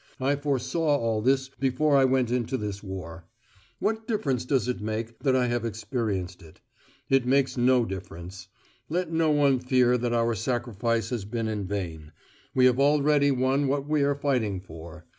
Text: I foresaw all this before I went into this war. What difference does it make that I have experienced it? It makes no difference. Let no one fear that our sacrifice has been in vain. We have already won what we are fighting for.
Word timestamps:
I 0.19 0.35
foresaw 0.35 0.97
all 0.97 1.21
this 1.21 1.47
before 1.47 1.95
I 1.95 2.05
went 2.05 2.31
into 2.31 2.57
this 2.57 2.81
war. 2.81 3.25
What 3.77 4.07
difference 4.07 4.45
does 4.45 4.67
it 4.67 4.81
make 4.81 5.19
that 5.19 5.35
I 5.35 5.45
have 5.45 5.63
experienced 5.63 6.41
it? 6.41 6.59
It 7.07 7.27
makes 7.27 7.55
no 7.55 7.85
difference. 7.85 8.47
Let 8.89 9.11
no 9.11 9.29
one 9.29 9.59
fear 9.59 9.99
that 9.99 10.11
our 10.11 10.33
sacrifice 10.33 11.11
has 11.11 11.23
been 11.23 11.47
in 11.47 11.67
vain. 11.67 12.13
We 12.55 12.65
have 12.65 12.79
already 12.79 13.29
won 13.29 13.67
what 13.67 13.87
we 13.87 14.01
are 14.01 14.15
fighting 14.15 14.59
for. 14.59 15.05